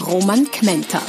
[0.00, 1.00] Roman Kmenter.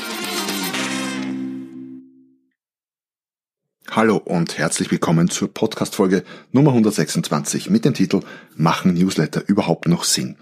[3.91, 8.21] Hallo und herzlich willkommen zur Podcast-Folge Nummer 126 mit dem Titel
[8.55, 10.37] Machen Newsletter überhaupt noch Sinn?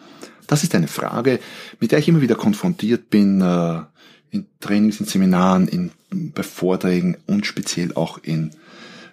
[0.46, 1.40] Das ist eine Frage,
[1.80, 3.82] mit der ich immer wieder konfrontiert bin, äh,
[4.30, 8.52] in Trainings, in Seminaren, in, bei Vorträgen und speziell auch in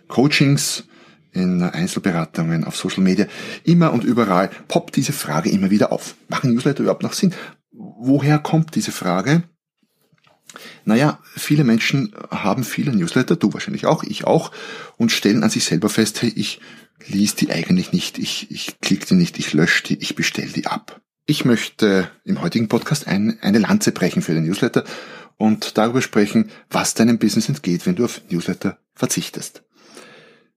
[0.08, 0.84] Coachings,
[1.32, 3.26] in Einzelberatungen, auf Social Media.
[3.64, 6.16] Immer und überall poppt diese Frage immer wieder auf.
[6.28, 7.32] Machen Newsletter überhaupt noch Sinn?
[8.04, 9.44] Woher kommt diese Frage?
[10.84, 14.50] Naja, viele Menschen haben viele Newsletter, du wahrscheinlich auch, ich auch,
[14.96, 16.60] und stellen an sich selber fest, hey, ich
[17.06, 20.66] lies die eigentlich nicht, ich, ich klicke die nicht, ich lösche die, ich bestelle die
[20.66, 21.00] ab.
[21.26, 24.82] Ich möchte im heutigen Podcast ein, eine Lanze brechen für den Newsletter
[25.36, 29.62] und darüber sprechen, was deinem Business entgeht, wenn du auf Newsletter verzichtest.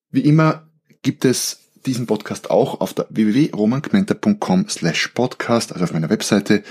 [0.09, 0.67] Wie immer
[1.03, 6.63] gibt es diesen Podcast auch auf der www.romangmenta.com slash podcast, also auf meiner Webseite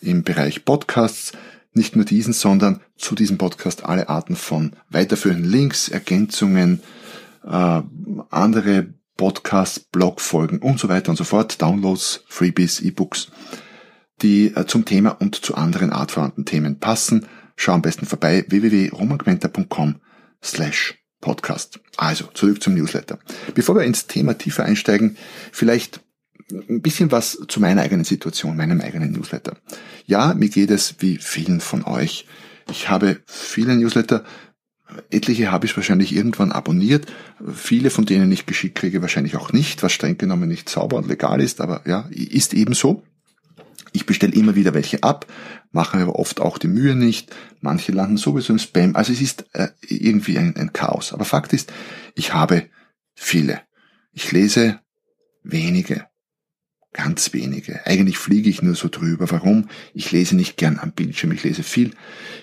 [0.00, 1.32] im Bereich Podcasts
[1.72, 6.82] nicht nur diesen, sondern zu diesem Podcast alle Arten von weiterführenden Links, Ergänzungen,
[7.44, 7.82] äh,
[8.30, 13.28] andere Podcasts, Blogfolgen und so weiter und so fort, Downloads, Freebies, E-Books,
[14.22, 17.26] die äh, zum Thema und zu anderen artverwandten Themen passen.
[17.54, 19.96] Schau am besten vorbei www.romangmenta.com
[20.42, 21.80] slash Podcast.
[21.98, 23.18] Also, zurück zum Newsletter.
[23.54, 25.18] Bevor wir ins Thema tiefer einsteigen,
[25.52, 26.00] vielleicht
[26.50, 29.56] ein bisschen was zu meiner eigenen Situation, meinem eigenen Newsletter.
[30.06, 32.26] Ja, mir geht es wie vielen von euch.
[32.70, 34.24] Ich habe viele Newsletter,
[35.10, 37.06] etliche habe ich wahrscheinlich irgendwann abonniert,
[37.52, 41.08] viele von denen ich geschickt kriege wahrscheinlich auch nicht, was streng genommen nicht sauber und
[41.08, 43.02] legal ist, aber ja, ist eben so.
[43.92, 45.26] Ich bestelle immer wieder welche ab,
[45.72, 47.34] mache aber oft auch die Mühe nicht.
[47.60, 48.94] Manche landen sowieso im Spam.
[48.94, 51.12] Also es ist äh, irgendwie ein, ein Chaos.
[51.12, 51.72] Aber Fakt ist,
[52.14, 52.66] ich habe
[53.14, 53.62] viele.
[54.12, 54.78] Ich lese
[55.42, 56.06] wenige.
[56.92, 57.86] Ganz wenige.
[57.86, 59.30] Eigentlich fliege ich nur so drüber.
[59.30, 59.68] Warum?
[59.94, 61.30] Ich lese nicht gern am Bildschirm.
[61.30, 61.92] Ich lese viel.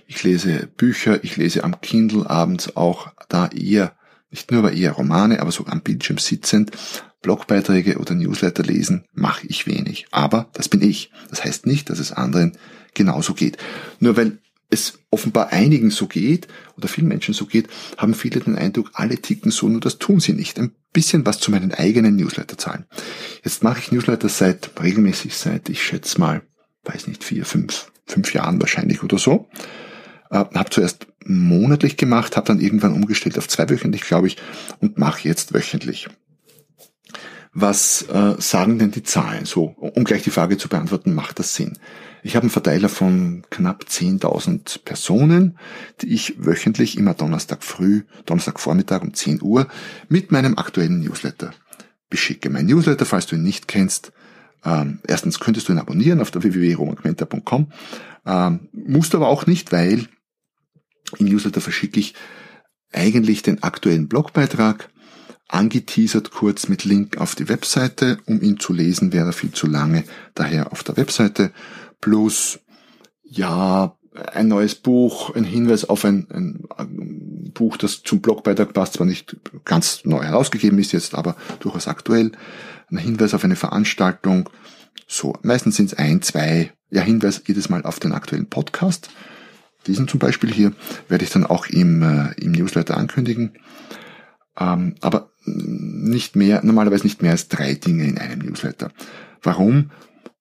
[0.08, 1.24] Ich lese Bücher.
[1.24, 3.94] Ich lese am Kindle abends auch da eher,
[4.32, 6.72] nicht nur aber eher Romane, aber so am Bildschirm sitzend.
[7.22, 10.08] Blogbeiträge oder Newsletter lesen mache ich wenig.
[10.12, 11.12] Aber das bin ich.
[11.30, 12.58] Das heißt nicht, dass es anderen
[12.94, 13.58] genauso geht.
[14.00, 18.58] Nur weil es offenbar einigen so geht oder vielen Menschen so geht, haben viele den
[18.58, 20.60] Eindruck, alle ticken so, nur das tun sie nicht.
[20.60, 22.86] Ein bisschen was zu meinen eigenen Newsletter-Zahlen.
[23.44, 26.42] Jetzt mache ich Newsletter seit regelmäßig seit, ich schätze mal,
[26.84, 29.48] weiß nicht, vier, fünf, fünf Jahren wahrscheinlich oder so.
[30.30, 34.38] Äh, habe zuerst monatlich gemacht, habe dann irgendwann umgestellt auf zweiwöchentlich, glaube ich,
[34.80, 36.08] und mache jetzt wöchentlich.
[37.60, 39.46] Was äh, sagen denn die Zahlen?
[39.46, 41.76] So, um gleich die Frage zu beantworten, macht das Sinn?
[42.22, 45.58] Ich habe einen Verteiler von knapp 10.000 Personen,
[46.00, 49.68] die ich wöchentlich immer Donnerstag früh, Donnerstag Vormittag um 10 Uhr
[50.08, 51.50] mit meinem aktuellen Newsletter
[52.12, 52.52] beschicke.
[52.52, 54.12] Mein Newsletter, falls du ihn nicht kennst,
[54.64, 57.72] ähm, erstens könntest du ihn abonnieren auf der www.romagmenta.com,
[58.28, 60.08] ähm, musst aber auch nicht, weil
[61.18, 62.14] im Newsletter verschicke ich
[62.94, 64.90] eigentlich den aktuellen Blogbeitrag,
[65.48, 68.18] angeteasert kurz mit Link auf die Webseite.
[68.26, 70.04] Um ihn zu lesen, wäre viel zu lange,
[70.36, 71.52] daher auf der Webseite.
[72.02, 72.60] Plus,
[73.24, 73.98] ja,
[74.34, 79.36] ein neues Buch, ein Hinweis auf ein, ein, Buch, das zum Blogbeitrag passt, zwar nicht
[79.66, 82.32] ganz neu herausgegeben ist jetzt, aber durchaus aktuell.
[82.90, 84.50] Ein Hinweis auf eine Veranstaltung.
[85.08, 89.10] So, meistens sind es ein, zwei, ja, Hinweis jedes Mal auf den aktuellen Podcast.
[89.88, 90.74] Diesen zum Beispiel hier
[91.08, 93.54] werde ich dann auch im, äh, im Newsletter ankündigen.
[94.60, 98.92] Ähm, aber nicht mehr, normalerweise nicht mehr als drei Dinge in einem Newsletter.
[99.42, 99.92] Warum?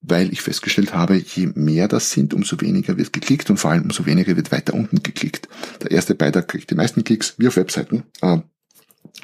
[0.00, 3.84] Weil ich festgestellt habe, je mehr das sind, umso weniger wird geklickt und vor allem
[3.84, 5.48] umso weniger wird weiter unten geklickt.
[5.82, 8.38] Der erste Beitrag kriegt die meisten Klicks, wie auf Webseiten, äh,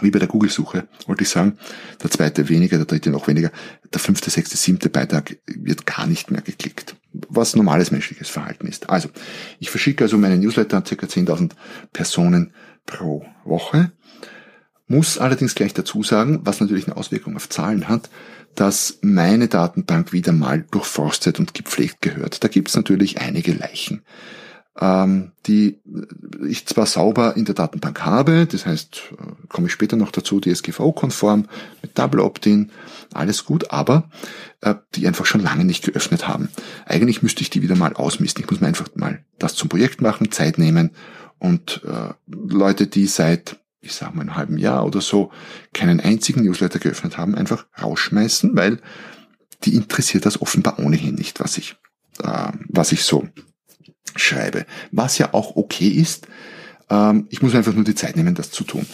[0.00, 1.58] wie bei der Google-Suche, wollte ich sagen.
[2.02, 3.50] Der zweite weniger, der dritte noch weniger.
[3.92, 6.96] Der fünfte, sechste, siebte Beitrag wird gar nicht mehr geklickt.
[7.12, 8.88] Was normales menschliches Verhalten ist.
[8.88, 9.10] Also,
[9.58, 10.94] ich verschicke also meine Newsletter an ca.
[10.94, 11.50] 10.000
[11.92, 12.52] Personen
[12.86, 13.92] pro Woche
[14.92, 18.10] muss allerdings gleich dazu sagen, was natürlich eine Auswirkung auf Zahlen hat,
[18.54, 22.44] dass meine Datenbank wieder mal durchforstet und gepflegt gehört.
[22.44, 24.02] Da gibt's natürlich einige Leichen,
[24.78, 25.80] ähm, die
[26.46, 30.40] ich zwar sauber in der Datenbank habe, das heißt, äh, komme ich später noch dazu,
[30.40, 31.46] DSGVO-konform,
[31.80, 32.70] mit Double Opt-in,
[33.14, 34.10] alles gut, aber
[34.60, 36.50] äh, die einfach schon lange nicht geöffnet haben.
[36.84, 38.44] Eigentlich müsste ich die wieder mal ausmisten.
[38.44, 40.90] Ich muss mir einfach mal das zum Projekt machen, Zeit nehmen
[41.38, 45.30] und äh, Leute, die seit, ich sag mal, einem halben Jahr oder so
[45.74, 48.80] keinen einzigen Newsletter geöffnet haben, einfach rausschmeißen, weil
[49.64, 51.76] die interessiert das offenbar ohnehin nicht, was ich,
[52.22, 53.28] äh, was ich so
[54.16, 54.66] schreibe.
[54.92, 56.28] Was ja auch okay ist.
[56.90, 58.86] Ähm, ich muss einfach nur die Zeit nehmen, das zu tun.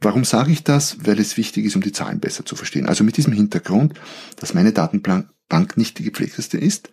[0.00, 0.98] Warum sage ich das?
[1.06, 2.86] Weil es wichtig ist, um die Zahlen besser zu verstehen.
[2.86, 3.94] Also mit diesem Hintergrund,
[4.36, 6.90] dass meine Datenbank nicht die gepflegteste ist,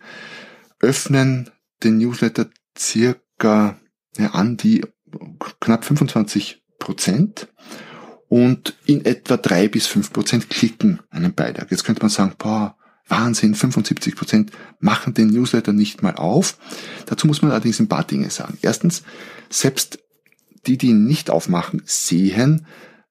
[0.80, 1.50] öffnen
[1.82, 3.78] den Newsletter circa
[4.16, 4.84] ja, an die
[5.60, 7.48] knapp 25 Prozent
[8.28, 11.70] und in etwa drei bis fünf Prozent klicken einen Beitrag.
[11.70, 12.76] Jetzt könnte man sagen, boah,
[13.08, 16.58] Wahnsinn, 75 Prozent machen den Newsletter nicht mal auf.
[17.06, 18.58] Dazu muss man allerdings ein paar Dinge sagen.
[18.60, 19.02] Erstens,
[19.48, 19.98] selbst
[20.66, 22.66] die, die ihn nicht aufmachen, sehen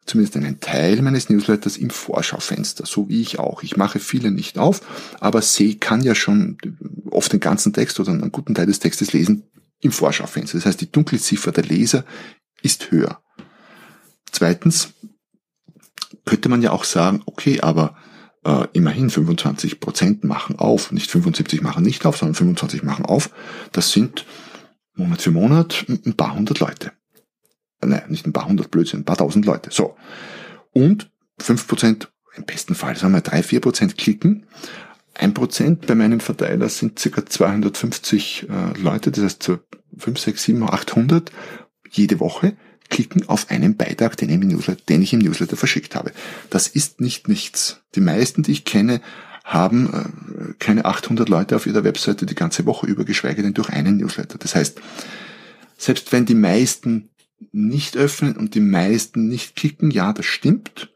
[0.05, 3.63] zumindest einen Teil meines Newsletters im Vorschaufenster, so wie ich auch.
[3.63, 4.81] Ich mache viele nicht auf,
[5.19, 6.57] aber sehe, kann ja schon
[7.09, 9.43] oft den ganzen Text oder einen guten Teil des Textes lesen
[9.81, 10.57] im Vorschaufenster.
[10.57, 12.05] Das heißt, die Dunkelziffer der Leser
[12.61, 13.21] ist höher.
[14.31, 14.93] Zweitens
[16.25, 17.95] könnte man ja auch sagen, okay, aber
[18.43, 23.29] äh, immerhin 25 Prozent machen auf, nicht 75 machen nicht auf, sondern 25 machen auf.
[23.71, 24.25] Das sind
[24.95, 26.91] Monat für Monat ein paar hundert Leute.
[27.81, 29.69] Äh, nein, nicht ein paar hundert Blödsinn, ein paar tausend Leute.
[29.71, 29.95] So.
[30.71, 34.45] Und fünf Prozent, im besten Fall, sagen wir drei, vier Prozent klicken.
[35.13, 39.59] Ein Prozent bei meinem Verteiler sind circa 250 äh, Leute, das heißt so
[39.97, 41.31] 5, 6, 7, 800
[41.89, 42.55] jede Woche
[42.89, 46.11] klicken auf einen Beitrag, den ich, im Newsletter, verschickt habe.
[46.49, 47.81] Das ist nicht nichts.
[47.95, 49.01] Die meisten, die ich kenne,
[49.43, 53.69] haben äh, keine 800 Leute auf ihrer Webseite die ganze Woche über, geschweige denn durch
[53.69, 54.37] einen Newsletter.
[54.37, 54.81] Das heißt,
[55.77, 57.09] selbst wenn die meisten
[57.51, 60.91] nicht öffnen und die meisten nicht klicken, ja, das stimmt,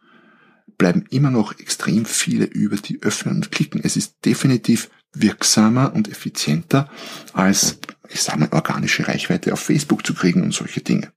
[0.77, 3.81] bleiben immer noch extrem viele über, die öffnen und klicken.
[3.83, 6.89] Es ist definitiv wirksamer und effizienter
[7.33, 7.77] als,
[8.09, 11.11] ich sage mal, organische Reichweite auf Facebook zu kriegen und solche Dinge.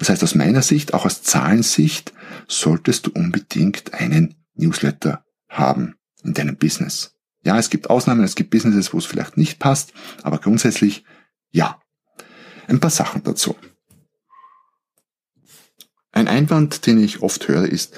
[0.00, 2.14] Das heißt, aus meiner Sicht, auch aus Zahlensicht,
[2.48, 5.94] solltest du unbedingt einen Newsletter haben
[6.24, 7.14] in deinem Business.
[7.44, 9.92] Ja, es gibt Ausnahmen, es gibt Businesses, wo es vielleicht nicht passt,
[10.22, 11.04] aber grundsätzlich
[11.50, 11.80] ja.
[12.66, 13.56] Ein paar Sachen dazu.
[16.12, 17.94] Ein Einwand, den ich oft höre, ist,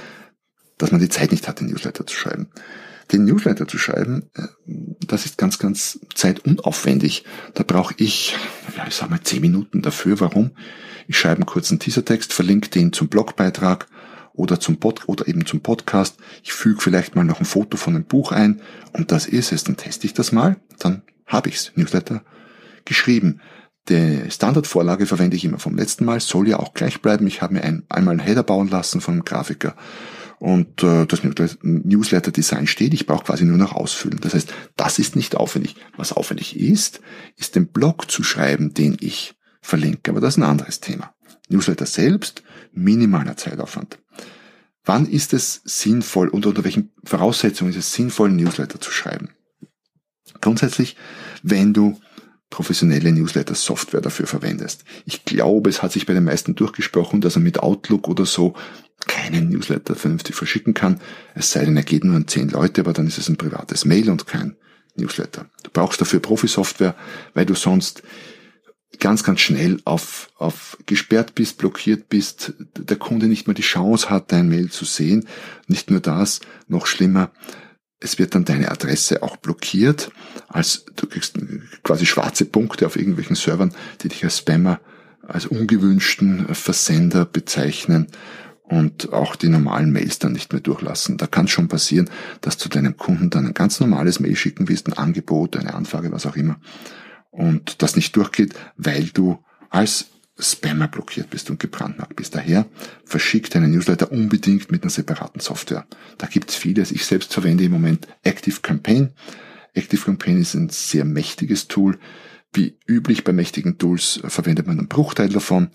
[0.79, 2.49] dass man die Zeit nicht hat, den Newsletter zu schreiben.
[3.13, 4.49] Den Newsletter zu schreiben, äh,
[5.07, 7.25] das ist ganz, ganz zeitunaufwendig.
[7.55, 8.35] Da brauche ich,
[8.77, 10.19] ja, ich sag mal, zehn Minuten dafür.
[10.19, 10.51] Warum?
[11.07, 13.87] Ich schreibe einen kurzen Teasertext, verlinke den zum Blogbeitrag
[14.33, 16.17] oder zum Pod oder eben zum Podcast.
[16.43, 18.61] Ich füge vielleicht mal noch ein Foto von einem Buch ein
[18.93, 19.65] und das ist es.
[19.65, 22.23] Dann teste ich das mal, dann habe ich's Newsletter
[22.85, 23.41] geschrieben.
[23.89, 27.27] Die Standardvorlage verwende ich immer vom letzten Mal, soll ja auch gleich bleiben.
[27.27, 29.75] Ich habe mir ein, einmal einen Header bauen lassen von einem Grafiker
[30.39, 31.23] und äh, das
[31.63, 32.95] Newsletter-Design steht.
[32.95, 34.19] Ich brauche quasi nur noch ausfüllen.
[34.21, 35.77] Das heißt, das ist nicht aufwendig.
[35.97, 37.01] Was aufwendig ist,
[37.37, 40.11] ist den Blog zu schreiben, den ich verlinke.
[40.11, 41.15] Aber das ist ein anderes Thema.
[41.49, 42.43] Newsletter selbst,
[42.73, 43.99] minimaler Zeitaufwand.
[44.85, 49.31] Wann ist es sinnvoll und unter welchen Voraussetzungen ist es sinnvoll, Newsletter zu schreiben?
[50.41, 50.97] Grundsätzlich,
[51.43, 51.99] wenn du
[52.53, 54.85] professionelle Newsletter-Software dafür verwendest.
[55.07, 58.55] Ich glaube, es hat sich bei den meisten durchgesprochen, dass er mit Outlook oder so
[59.07, 61.01] keinen Newsletter vernünftig verschicken kann.
[61.35, 63.87] Es sei denn, er geht nur an zehn Leute, aber dann ist es ein privates
[63.87, 64.57] Mail und kein
[64.97, 65.47] Newsletter.
[65.63, 66.95] Du brauchst dafür Profi-Software,
[67.33, 68.03] weil du sonst
[69.01, 74.11] ganz, ganz schnell auf, auf gesperrt bist, blockiert bist, der Kunde nicht mehr die Chance
[74.11, 75.27] hat, dein Mail zu sehen.
[75.67, 77.31] Nicht nur das, noch schlimmer,
[78.03, 80.11] es wird dann deine Adresse auch blockiert,
[80.49, 81.39] als du kriegst
[81.83, 83.73] quasi schwarze Punkte auf irgendwelchen Servern,
[84.03, 84.81] die dich als Spammer,
[85.23, 88.09] als ungewünschten Versender bezeichnen
[88.65, 91.17] und auch die normalen Mails dann nicht mehr durchlassen.
[91.17, 94.69] Da kann es schon passieren, dass du deinem Kunden dann ein ganz normales Mail schicken
[94.69, 96.57] willst, ein Angebot, eine Anfrage, was auch immer,
[97.33, 100.07] und das nicht durchgeht, weil du als
[100.39, 102.35] Spammer blockiert bist und gebrandmarkt bist.
[102.35, 102.67] Daher
[103.05, 105.87] verschick deinen Newsletter unbedingt mit einer separaten Software.
[106.19, 106.93] Da gibt's vieles.
[106.93, 109.11] Ich selbst verwende im Moment Active Campaign.
[109.75, 111.99] Active Campaign ist ein sehr mächtiges Tool.
[112.53, 115.71] Wie üblich bei mächtigen Tools verwendet man einen Bruchteil davon.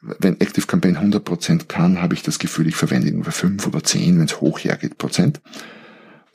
[0.00, 4.18] Wenn Active Campaign 100% kann, habe ich das Gefühl, ich verwende ungefähr 5 oder 10,
[4.18, 5.40] wenn es hoch hergeht, Prozent.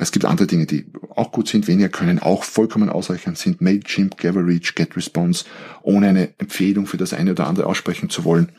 [0.02, 3.62] Es gibt andere Dinge, die auch gut sind, weniger können, auch vollkommen ausreichend sind.
[3.62, 5.46] Mailchimp, GetReach, GetResponse,
[5.84, 8.52] ohne eine Empfehlung für das eine oder andere aussprechen zu wollen.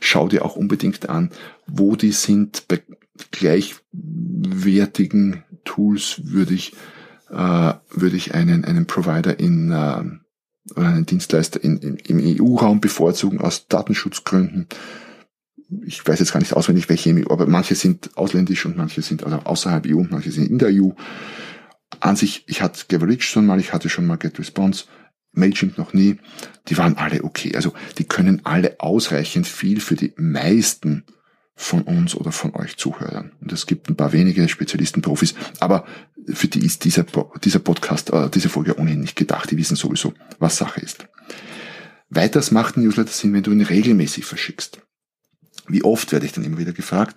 [0.00, 1.30] Schau dir auch unbedingt an,
[1.66, 2.68] wo die sind.
[2.68, 2.82] Bei
[3.30, 6.74] gleichwertigen Tools würde ich,
[7.30, 10.02] äh, würde ich einen, einen Provider in, äh,
[10.76, 14.66] oder einen Dienstleister in, in, im EU-Raum bevorzugen aus Datenschutzgründen
[15.86, 19.38] ich weiß jetzt gar nicht auswendig, welche, aber manche sind ausländisch und manche sind also
[19.38, 20.90] außerhalb EU und manche sind in der EU.
[22.00, 24.84] An sich, ich hatte Gaverage schon mal, ich hatte schon mal GetResponse.
[25.32, 26.18] Mailchimp noch nie,
[26.68, 27.54] die waren alle okay.
[27.54, 31.04] Also die können alle ausreichend viel für die meisten
[31.54, 33.32] von uns oder von euch Zuhörern.
[33.40, 35.84] Und es gibt ein paar wenige Spezialisten, Profis, aber
[36.26, 37.04] für die ist dieser,
[37.44, 39.50] dieser Podcast, äh, diese Folge ohnehin nicht gedacht.
[39.50, 41.06] Die wissen sowieso, was Sache ist.
[42.08, 44.80] Weiters macht ein Newsletter Sinn, wenn du ihn regelmäßig verschickst.
[45.72, 47.16] Wie oft werde ich dann immer wieder gefragt?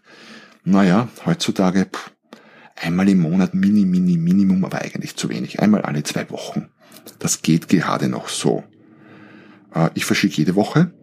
[0.64, 2.12] Naja, heutzutage pff,
[2.76, 5.60] einmal im Monat, mini, mini, Minimum, aber eigentlich zu wenig.
[5.60, 6.70] Einmal alle zwei Wochen.
[7.20, 8.64] Das geht gerade noch so.
[9.74, 10.94] Äh, ich verschicke jede Woche.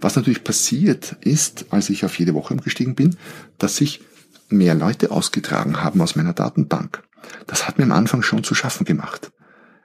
[0.00, 3.16] Was natürlich passiert ist, als ich auf jede Woche umgestiegen bin,
[3.58, 4.00] dass sich
[4.48, 7.02] mehr Leute ausgetragen haben aus meiner Datenbank.
[7.46, 9.32] Das hat mir am Anfang schon zu schaffen gemacht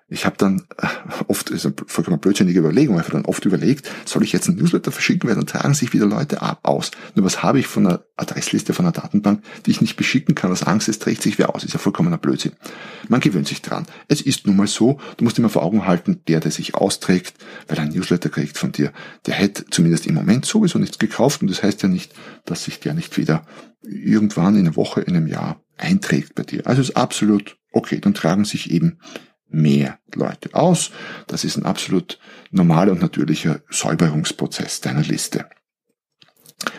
[0.08, 0.88] ich habe dann äh,
[1.28, 4.92] oft, ist eine vollkommen blödsinnige Überlegung, einfach dann oft überlegt, soll ich jetzt einen Newsletter
[4.92, 6.92] verschicken, weil dann tragen sich wieder Leute ab, aus.
[7.16, 10.52] Nur was habe ich von einer Adressliste von einer Datenbank, die ich nicht beschicken kann,
[10.52, 11.64] aus Angst, es trägt sich wer aus.
[11.64, 12.52] Ist ja vollkommener Blödsinn.
[13.08, 13.86] Man gewöhnt sich dran.
[14.08, 17.36] Es ist nun mal so, du musst immer vor Augen halten, der, der sich austrägt,
[17.68, 18.92] weil er ein Newsletter kriegt von dir,
[19.26, 22.14] der hätte zumindest im Moment sowieso nichts gekauft und das heißt ja nicht,
[22.46, 23.46] dass sich der nicht wieder
[23.82, 26.68] irgendwann in einer Woche, in einem Jahr einträgt bei dir.
[26.68, 29.00] Also ist absolut okay, dann tragen sich eben
[29.54, 30.92] mehr Leute aus.
[31.28, 32.20] Das ist ein absolut
[32.52, 35.46] normaler und natürlicher Säuberungsprozess deiner Liste.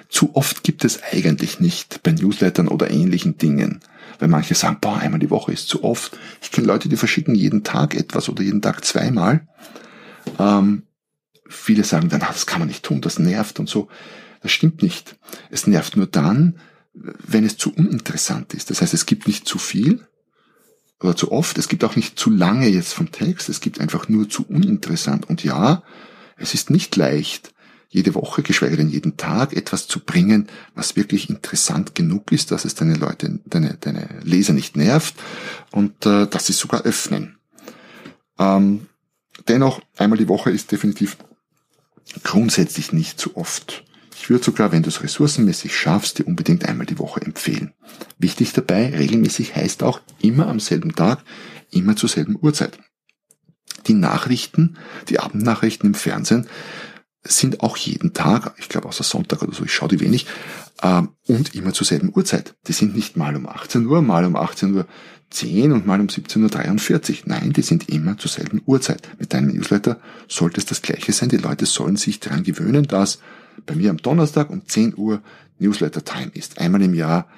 [0.08, 3.80] Zu oft gibt es eigentlich nicht bei Newslettern oder ähnlichen Dingen.
[4.18, 6.16] Weil manche sagen, boah, einmal die Woche ist zu oft.
[6.40, 9.46] Ich kenne Leute, die verschicken jeden Tag etwas oder jeden Tag zweimal.
[10.38, 10.84] Ähm,
[11.48, 13.88] viele sagen dann, ah, das kann man nicht tun, das nervt und so.
[14.40, 15.16] Das stimmt nicht.
[15.50, 16.58] Es nervt nur dann,
[16.92, 18.70] wenn es zu uninteressant ist.
[18.70, 20.06] Das heißt, es gibt nicht zu viel,
[21.00, 21.58] oder zu oft.
[21.58, 23.48] Es gibt auch nicht zu lange jetzt vom Text.
[23.48, 25.28] Es gibt einfach nur zu uninteressant.
[25.28, 25.82] Und ja,
[26.36, 27.54] es ist nicht leicht,
[27.88, 32.64] jede Woche, geschweige denn jeden Tag etwas zu bringen, was wirklich interessant genug ist, dass
[32.64, 35.14] es deine Leute, deine, deine Leser nicht nervt
[35.70, 37.38] und äh, dass sie sogar öffnen.
[38.38, 38.86] Ähm,
[39.46, 41.16] dennoch, einmal die Woche ist definitiv
[42.24, 43.84] grundsätzlich nicht zu oft.
[44.24, 47.74] Ich würde sogar, wenn du es ressourcenmäßig schaffst, dir unbedingt einmal die Woche empfehlen.
[48.16, 51.22] Wichtig dabei, regelmäßig heißt auch immer am selben Tag,
[51.70, 52.78] immer zur selben Uhrzeit.
[53.86, 54.78] Die Nachrichten,
[55.10, 56.46] die Abendnachrichten im Fernsehen
[57.22, 60.26] sind auch jeden Tag, ich glaube außer Sonntag oder so, ich schaue die wenig,
[60.80, 62.54] äh, und immer zur selben Uhrzeit.
[62.66, 64.86] Die sind nicht mal um 18 Uhr, mal um 18 Uhr
[65.28, 67.16] 10 und mal um 17.43 Uhr.
[67.26, 69.06] Nein, die sind immer zur selben Uhrzeit.
[69.18, 71.28] Mit deinem Newsletter sollte es das gleiche sein.
[71.28, 73.18] Die Leute sollen sich daran gewöhnen, dass
[73.66, 75.22] bei mir am Donnerstag um 10 Uhr
[75.58, 76.58] Newsletter Time ist.
[76.58, 77.28] Einmal im Jahr,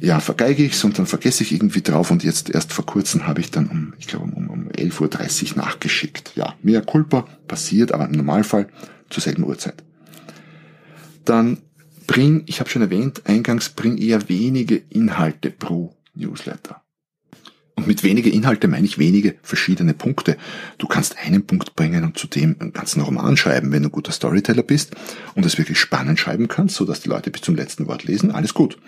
[0.00, 3.40] ja, vergeige ich's und dann vergesse ich irgendwie drauf und jetzt erst vor kurzem habe
[3.40, 6.32] ich dann um, ich glaube um, um 11.30 Uhr nachgeschickt.
[6.34, 8.68] Ja, mehr Culpa passiert, aber im Normalfall
[9.10, 9.82] zur selben Uhrzeit.
[11.24, 11.58] Dann
[12.06, 16.82] bring, ich habe schon erwähnt, eingangs bring eher wenige Inhalte pro Newsletter.
[17.74, 20.36] Und mit wenige Inhalte meine ich wenige verschiedene Punkte.
[20.78, 24.12] Du kannst einen Punkt bringen und zudem einen ganzen Roman schreiben, wenn du ein guter
[24.12, 24.94] Storyteller bist
[25.34, 28.30] und es wirklich spannend schreiben kannst, so dass die Leute bis zum letzten Wort lesen.
[28.30, 28.78] Alles gut.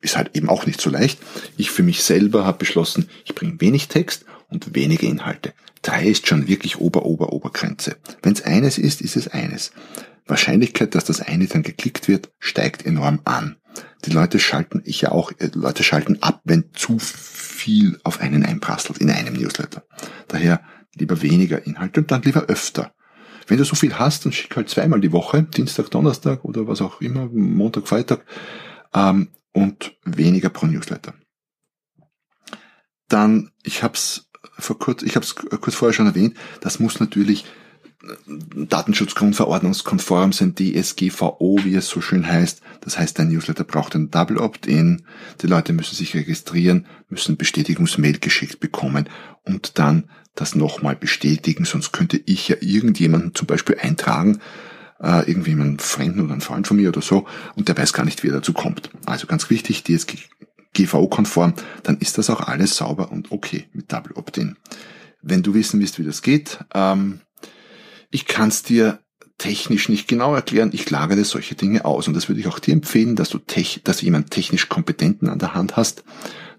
[0.00, 1.18] Ist halt eben auch nicht so leicht.
[1.56, 5.54] Ich für mich selber habe beschlossen, ich bringe wenig Text und wenige Inhalte.
[5.82, 7.96] Drei ist schon wirklich Ober, Ober, Obergrenze.
[8.22, 9.72] Wenn es eines ist, ist es eines.
[10.26, 13.56] Wahrscheinlichkeit, dass das eine dann geklickt wird, steigt enorm an.
[14.04, 18.44] Die Leute schalten, ich ja auch, äh, Leute schalten ab, wenn zu viel auf einen
[18.44, 19.84] einprasselt in einem Newsletter.
[20.28, 20.62] Daher
[20.94, 22.92] lieber weniger Inhalte und dann lieber öfter.
[23.46, 26.82] Wenn du so viel hast, dann schick halt zweimal die Woche, Dienstag, Donnerstag oder was
[26.82, 28.24] auch immer, Montag, Freitag,
[28.94, 31.14] ähm, und weniger pro Newsletter.
[33.08, 34.28] Dann, ich habe es
[34.58, 37.46] vor kurz, ich habe es kurz vorher schon erwähnt, das muss natürlich
[38.54, 42.60] Datenschutzgrundverordnungskonform sind, DSGVO, wie es so schön heißt.
[42.80, 45.02] Das heißt, dein Newsletter braucht ein Double Opt-in.
[45.42, 49.08] Die Leute müssen sich registrieren, müssen Bestätigungsmail geschickt bekommen
[49.44, 50.04] und dann
[50.36, 51.64] das nochmal bestätigen.
[51.64, 54.38] Sonst könnte ich ja irgendjemanden zum Beispiel eintragen,
[55.00, 57.26] äh, irgendwie einen Fremden oder einen Freund von mir oder so,
[57.56, 58.90] und der weiß gar nicht, wie er dazu kommt.
[59.06, 64.56] Also ganz wichtig, DSGVO-konform, dann ist das auch alles sauber und okay mit Double Opt-in.
[65.20, 67.20] Wenn du wissen willst, wie das geht, ähm,
[68.10, 69.00] ich kann es dir
[69.38, 72.08] technisch nicht genau erklären, ich lagere solche Dinge aus.
[72.08, 75.28] Und das würde ich auch dir empfehlen, dass du, tech, dass du jemanden technisch Kompetenten
[75.28, 76.02] an der Hand hast,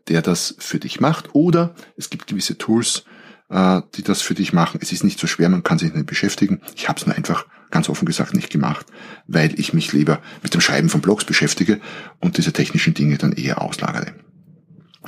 [0.08, 1.36] der das für dich macht.
[1.36, 3.04] Oder es gibt gewisse Tools,
[3.50, 4.80] äh, die das für dich machen.
[4.82, 6.62] Es ist nicht so schwer, man kann sich nicht beschäftigen.
[6.76, 8.86] Ich habe es nur einfach ganz offen gesagt nicht gemacht,
[9.28, 11.80] weil ich mich lieber mit dem Schreiben von Blogs beschäftige
[12.20, 14.14] und diese technischen Dinge dann eher auslagere.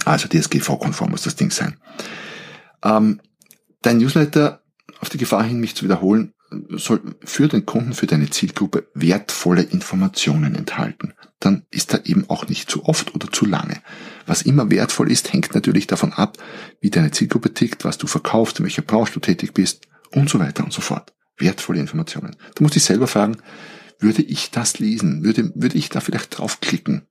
[0.05, 1.77] Also DSGV-konform muss das Ding sein.
[2.83, 3.19] Ähm,
[3.81, 4.61] dein Newsletter
[5.01, 6.33] auf die Gefahr hin, mich zu wiederholen,
[6.69, 11.13] soll für den Kunden, für deine Zielgruppe wertvolle Informationen enthalten.
[11.39, 13.81] Dann ist er eben auch nicht zu oft oder zu lange.
[14.25, 16.37] Was immer wertvoll ist, hängt natürlich davon ab,
[16.79, 20.39] wie deine Zielgruppe tickt, was du verkaufst, in welcher Branche du tätig bist und so
[20.39, 21.13] weiter und so fort.
[21.37, 22.35] Wertvolle Informationen.
[22.55, 23.37] Da muss ich selber fragen,
[23.99, 25.23] würde ich das lesen?
[25.23, 27.07] Würde, würde ich da vielleicht draufklicken?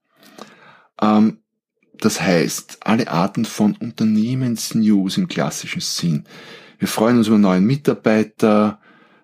[1.00, 1.38] Ähm,
[1.98, 6.24] das heißt, alle Arten von Unternehmensnews im klassischen Sinn.
[6.80, 8.80] Wir freuen uns über neuen Mitarbeiter,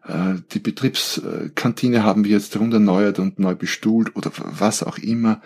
[0.06, 5.40] äh, die Betriebskantine haben wir jetzt erneuert und neu bestuhlt oder was auch immer.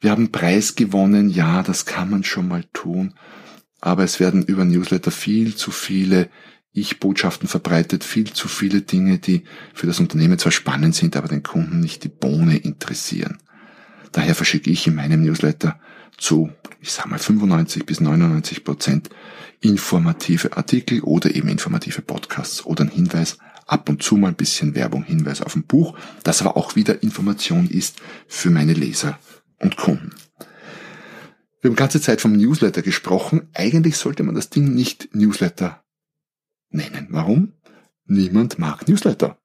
[0.00, 3.14] Wir haben Preis gewonnen, ja, das kann man schon mal tun,
[3.80, 6.28] aber es werden über Newsletter viel zu viele
[6.72, 9.44] Ich-Botschaften verbreitet, viel zu viele Dinge, die
[9.74, 13.38] für das Unternehmen zwar spannend sind, aber den Kunden nicht die Bohne interessieren.
[14.10, 15.78] Daher verschicke ich in meinem Newsletter
[16.16, 19.10] zu, ich sag mal, 95 bis 99 Prozent
[19.60, 24.74] informative Artikel oder eben informative Podcasts oder ein Hinweis, ab und zu mal ein bisschen
[24.74, 29.18] Werbung, Hinweis auf ein Buch, das aber auch wieder Information ist für meine Leser
[29.58, 30.12] und Kunden.
[31.60, 33.48] Wir haben ganze Zeit vom Newsletter gesprochen.
[33.54, 35.82] Eigentlich sollte man das Ding nicht Newsletter
[36.68, 37.06] nennen.
[37.08, 37.54] Warum?
[38.04, 39.38] Niemand mag Newsletter.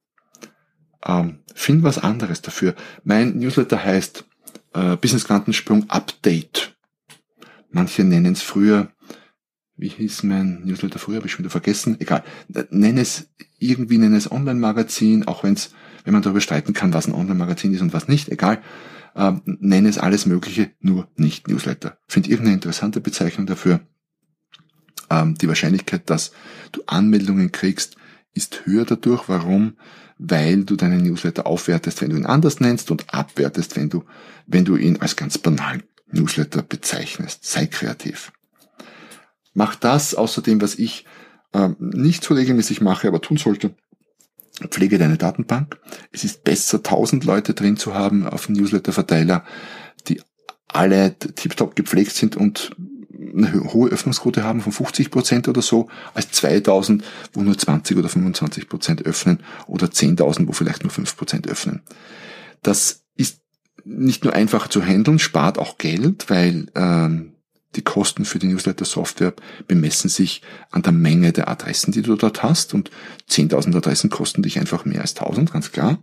[1.06, 2.76] Ähm, find was anderes dafür.
[3.06, 4.26] Mein Newsletter heißt
[4.74, 6.76] äh, Business Quantensprung Update.
[7.72, 8.92] Manche nennen es früher,
[9.76, 11.98] wie hieß mein Newsletter früher, habe ich schon wieder vergessen.
[12.00, 12.24] Egal.
[12.70, 15.74] Nenne es irgendwie, nenne es Online-Magazin, auch wenn es,
[16.04, 18.62] wenn man darüber streiten kann, was ein Online-Magazin ist und was nicht, egal
[19.16, 21.98] ähm, nenne es alles Mögliche, nur nicht Newsletter.
[22.08, 23.82] Finde irgendeine interessante Bezeichnung dafür.
[25.10, 26.32] Ähm, die Wahrscheinlichkeit, dass
[26.72, 27.98] du Anmeldungen kriegst,
[28.34, 29.28] ist höher dadurch.
[29.28, 29.78] Warum?
[30.20, 34.04] Weil du deinen Newsletter aufwertest, wenn du ihn anders nennst und abwertest, wenn du,
[34.46, 37.46] wenn du ihn als ganz banal Newsletter bezeichnest.
[37.46, 38.32] Sei kreativ.
[39.54, 41.06] Mach das außerdem, was ich
[41.54, 43.76] ähm, nicht so regelmäßig mache, aber tun sollte,
[44.68, 45.80] Pflege deine Datenbank.
[46.12, 49.46] Es ist besser, 1000 Leute drin zu haben auf dem Newsletter-Verteiler,
[50.08, 50.22] die
[50.68, 52.76] alle tiptop gepflegt sind und
[53.36, 58.10] eine hohe Öffnungsquote haben von 50 Prozent oder so, als 2000, wo nur 20 oder
[58.10, 61.82] 25 Prozent öffnen oder 10.000, wo vielleicht nur 5 Prozent öffnen.
[62.62, 63.42] Das ist
[63.86, 67.36] nicht nur einfach zu handeln, spart auch Geld, weil ähm,
[67.76, 69.34] die Kosten für die Newsletter-Software
[69.68, 72.74] bemessen sich an der Menge der Adressen, die du dort hast.
[72.74, 72.90] Und
[73.30, 76.00] 10.000 Adressen kosten dich einfach mehr als 1.000, ganz klar.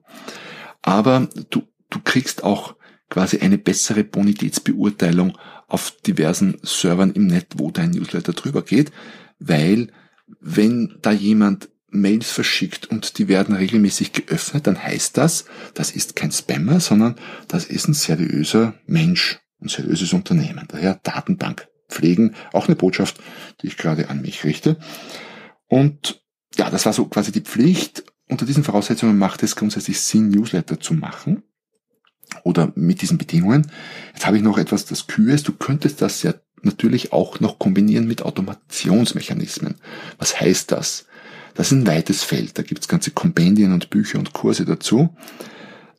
[0.83, 2.77] Aber du, du kriegst auch
[3.09, 5.37] quasi eine bessere Bonitätsbeurteilung
[5.69, 8.93] auf diversen Servern im Netz, wo dein Newsletter drüber geht,
[9.39, 9.89] weil
[10.41, 16.17] wenn da jemand Mails verschickt und die werden regelmäßig geöffnet, dann heißt das, das ist
[16.17, 17.15] kein Spammer, sondern
[17.49, 20.67] das ist ein seriöser Mensch ein seriöses Unternehmen.
[20.69, 23.19] Daher Datenbank pflegen, auch eine Botschaft,
[23.61, 24.79] die ich gerade an mich richte.
[25.69, 26.23] Und
[26.57, 28.05] ja, das war so quasi die Pflicht.
[28.29, 31.43] Unter diesen Voraussetzungen macht es grundsätzlich Sinn, Newsletter zu machen.
[32.43, 33.71] Oder mit diesen Bedingungen.
[34.13, 35.43] Jetzt habe ich noch etwas, das Kühes.
[35.43, 39.77] Du könntest das ja natürlich auch noch kombinieren mit Automationsmechanismen.
[40.19, 41.07] Was heißt das?
[41.55, 42.59] Das ist ein weites Feld.
[42.59, 45.17] Da gibt es ganze Kompendien und Bücher und Kurse dazu.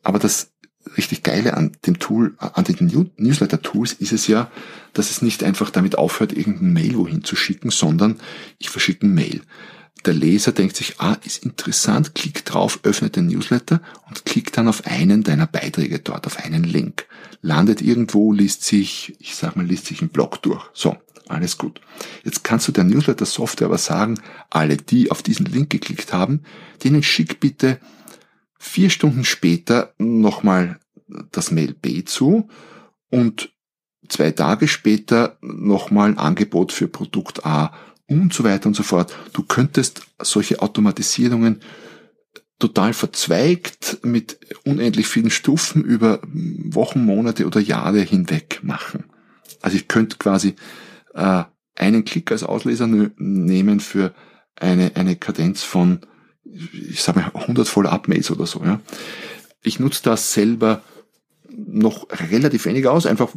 [0.02, 0.52] Aber das
[0.96, 4.50] richtig Geile an dem Tool, an den Newsletter-Tools ist es ja,
[4.92, 8.16] dass es nicht einfach damit aufhört, irgendein Mail wohin zu schicken, sondern
[8.58, 9.42] ich verschicke ein Mail.
[10.06, 14.68] Der Leser denkt sich, ah, ist interessant, klickt drauf, öffnet den Newsletter und klickt dann
[14.68, 17.06] auf einen deiner Beiträge dort, auf einen Link.
[17.42, 20.64] Landet irgendwo, liest sich, ich sag mal, liest sich einen Blog durch.
[20.72, 20.96] So,
[21.28, 21.80] alles gut.
[22.24, 26.42] Jetzt kannst du der Newsletter-Software aber sagen, alle, die auf diesen Link geklickt haben,
[26.84, 27.78] denen schick bitte
[28.58, 30.78] vier Stunden später nochmal
[31.32, 32.48] das Mail B zu
[33.10, 33.52] und
[34.08, 37.72] zwei Tage später nochmal ein Angebot für Produkt A
[38.08, 39.14] und so weiter und so fort.
[39.32, 41.60] Du könntest solche Automatisierungen
[42.58, 49.04] total verzweigt mit unendlich vielen Stufen über Wochen, Monate oder Jahre hinweg machen.
[49.60, 50.56] Also ich könnte quasi
[51.14, 51.44] äh,
[51.76, 54.12] einen Klick als Ausleser nehmen für
[54.56, 56.00] eine, eine Kadenz von
[56.44, 58.62] ich sage mal 100 Follow-up-Mails oder so.
[58.64, 58.80] Ja.
[59.62, 60.82] Ich nutze das selber
[61.50, 63.30] noch relativ wenig aus, einfach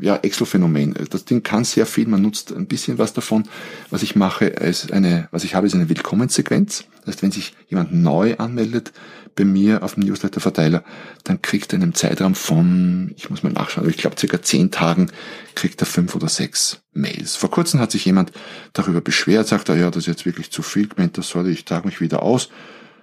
[0.00, 0.94] ja Excel-Phänomen.
[1.10, 3.44] Das Ding kann sehr viel, man nutzt ein bisschen was davon.
[3.90, 6.84] Was ich mache, ist eine, was ich habe, ist eine Willkommenssequenz.
[7.00, 8.92] Das heißt, wenn sich jemand neu anmeldet
[9.34, 10.84] bei mir auf dem Newsletter-Verteiler,
[11.24, 14.70] dann kriegt er in einem Zeitraum von, ich muss mal nachschauen, ich glaube circa zehn
[14.70, 15.10] Tagen,
[15.54, 17.34] kriegt er fünf oder sechs Mails.
[17.36, 18.32] Vor kurzem hat sich jemand
[18.72, 21.64] darüber beschwert, sagt er, ja, das ist jetzt wirklich zu viel, gemeint, das sollte ich
[21.64, 22.50] trage mich wieder aus.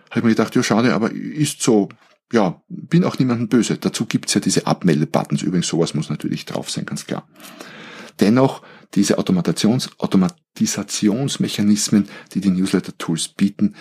[0.09, 1.89] Habe ich mir gedacht, ja schade, aber ist so,
[2.31, 3.77] ja, bin auch niemandem böse.
[3.77, 5.41] Dazu gibt's ja diese Abmeldebuttons.
[5.41, 7.27] Übrigens, sowas muss natürlich drauf sein, ganz klar.
[8.19, 8.61] Dennoch,
[8.95, 13.75] diese Automations Automatisationsmechanismen, die die Newsletter-Tools bieten,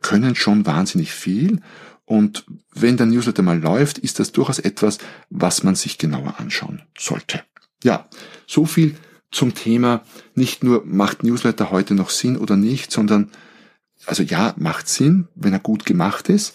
[0.00, 1.60] können schon wahnsinnig viel.
[2.04, 4.98] Und wenn der Newsletter mal läuft, ist das durchaus etwas,
[5.30, 7.44] was man sich genauer anschauen sollte.
[7.84, 8.08] Ja,
[8.46, 8.96] so viel
[9.30, 10.02] zum Thema
[10.34, 13.30] nicht nur macht Newsletter heute noch Sinn oder nicht, sondern
[14.06, 16.54] also ja, macht Sinn, wenn er gut gemacht ist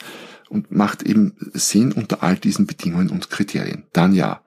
[0.49, 3.85] und macht eben Sinn unter all diesen Bedingungen und Kriterien.
[3.93, 4.43] Dann ja,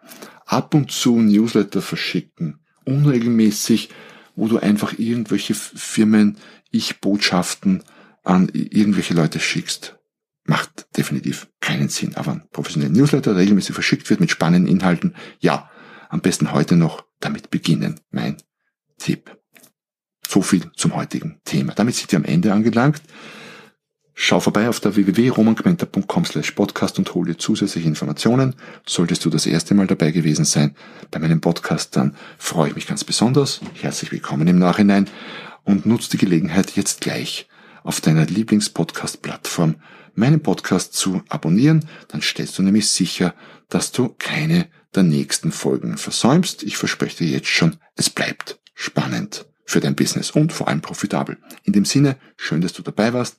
[0.47, 3.91] ab und zu Newsletter verschicken, unregelmäßig,
[4.37, 6.39] wo du einfach irgendwelche Firmen,
[6.71, 7.83] Ich-Botschaften
[8.25, 9.99] an irgendwelche Leute schickst.
[10.45, 12.17] Macht definitiv keinen Sinn.
[12.17, 15.71] Aber ein professioneller Newsletter regelmäßig verschickt wird mit spannenden Inhalten, ja,
[16.09, 18.01] am besten heute noch damit beginnen.
[18.11, 18.37] Mein
[18.99, 19.37] Tipp.
[20.27, 21.73] So viel zum heutigen Thema.
[21.75, 23.03] Damit sind wir am Ende angelangt.
[24.22, 28.54] Schau vorbei auf der www.romanquenter.com slash podcast und hol dir zusätzliche Informationen.
[28.87, 30.76] Solltest du das erste Mal dabei gewesen sein
[31.11, 33.62] bei meinem Podcast, dann freue ich mich ganz besonders.
[33.80, 35.09] Herzlich willkommen im Nachhinein
[35.64, 37.48] und nutze die Gelegenheit jetzt gleich
[37.83, 39.76] auf deiner Lieblingspodcast-Plattform
[40.14, 41.88] meinen Podcast zu abonnieren.
[42.09, 43.35] Dann stellst du nämlich sicher,
[43.70, 46.62] dass du keine der nächsten Folgen versäumst.
[46.62, 51.38] Ich verspreche dir jetzt schon, es bleibt spannend für dein Business und vor allem profitabel.
[51.62, 53.38] In dem Sinne, schön, dass du dabei warst.